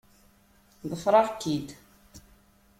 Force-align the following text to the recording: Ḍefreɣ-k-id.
Ḍefreɣ-k-id. 0.89 1.67